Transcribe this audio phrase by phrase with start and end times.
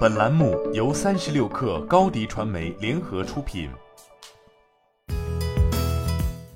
[0.00, 3.68] 本栏目由三十六克高低传媒联合出品。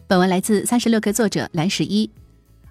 [0.06, 2.10] 本文来自三十六克作者蓝十一。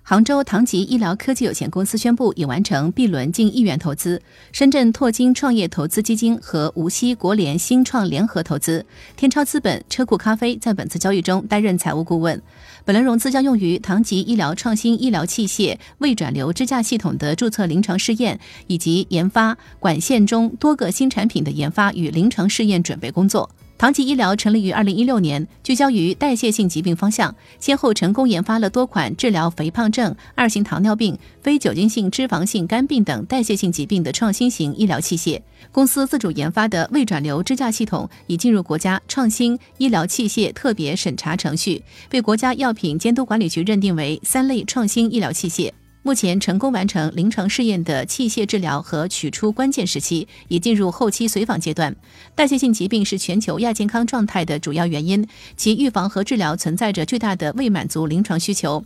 [0.06, 4.22] 杭州唐吉医疗科技有限公司宣布已完成 B 轮近亿元投资，
[4.52, 8.86] 深圳拓金创业投资基金和无锡国联新创联合投资，
[9.16, 12.42] 天超资本、车库咖啡在本次交易中担任财务顾问。
[12.84, 23.50] 本轮融资将用于唐吉医疗创新医疗器械未转流支架系统的注册临床试验，以及研发管线中多个新产品的研发与临床试验准备工作。
[23.76, 35.42] 唐吉医疗成立于二零一六年，聚焦于代谢性疾病方向，先后成功研发了多款治疗肥胖症、二型糖尿病、非酒精性脂肪性肝病等代谢性疾病的创新型医疗器械。
[35.72, 45.72] 公司自主研发的胃转流支架系统已进入国家创新医疗器械特别审查程序，被国家药品监督管理局认定为三类创新医疗器械。
[46.06, 51.96] 目前成功完成临床试验的器械治疗和取出关键时期，已进入后期随访阶段。
[52.36, 58.84] 代谢性疾病是全球亚健康状态的主要原因，其预防和治疗存在着巨大的未满足临床需求。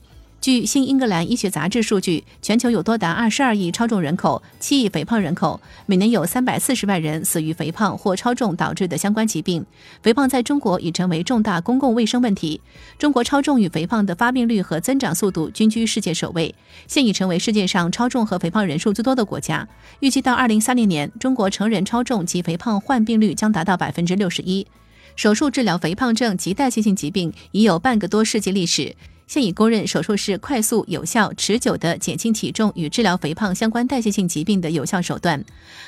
[0.48, 9.66] 据《新英格兰医学杂志》数据，全球有多达二十二亿超重人口，七亿肥胖人口，每年有三百四十万人死于肥胖或超重导致的相关疾病。
[10.02, 12.62] 肥胖在中国已成为重大公共卫生问题。
[12.98, 16.56] 中国超重与肥胖的发病率和增长速度均居世界首位，
[16.88, 19.68] 现已成为世界上超重和肥胖人数最多的国家。
[20.00, 24.66] 预计到二零三零年，中国成人超重及肥胖患病率将达到百分之六十一。
[25.18, 28.96] 手术治疗肥胖症及代谢性疾病已有半个多世纪历史。
[29.28, 35.44] 现已公认，手术是快速、有效、持久的减轻体重与治疗肥胖相关代谢性疾病的有效手段。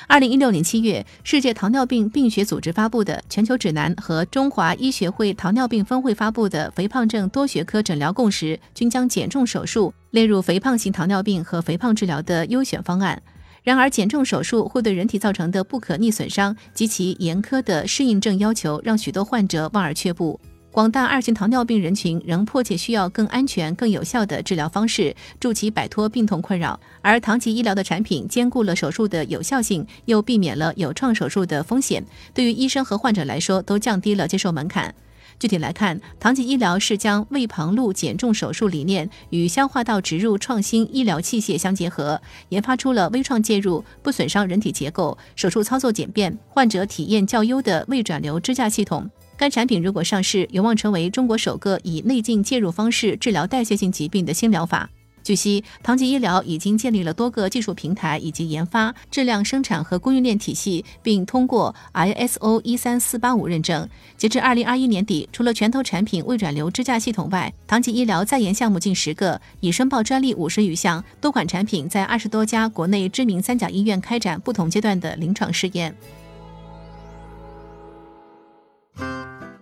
[0.06, 13.22] 二零一六年七月，世界糖尿病病学组织发布的全球指南和中华医学会糖尿病分会发布的肥胖症多学科诊疗共识，均将减重手术列入肥胖型糖尿病和肥胖治疗的优选方案。
[13.62, 20.38] 然而，减重手术会对人体造成的不可逆损伤及其严苛的适应症要求，让许多患者望而却步。
[20.72, 26.78] 广大二型糖尿病人群仍迫切需要更安全、更有效的治疗方式，助其摆脱病痛困扰。
[27.02, 34.94] 而唐吉医疗的产品兼顾了手术的有效性，又避免了有创手术的风险，对于医生和患者来说都降低了接受门槛。
[35.40, 42.20] 具体来看，唐吉医疗是将胃旁路减重手术理念与消化道植入创新医疗器械相结合，
[42.50, 49.10] 研发出了微创介入、不损伤人体结构、手术操作简便、患者体验较优的胃转流支架系统。
[49.40, 54.90] 该产品如果上市，有望成为中国首个以内镜介入方式治疗代谢性疾病的新疗法。
[55.22, 63.88] 据悉，唐吉医疗已经建立了多个技术平台以及研发、质量生产和供应链体系，并通过 ISO 一三四八五认证。
[64.18, 75.96] 截至二零二一年底，除了拳头产品胃转流支架系统外，唐吉医疗在研项目近十个，已申报专利五十余项，多款产品在二十多家国内知名三甲医院开展不同阶段的临床试验。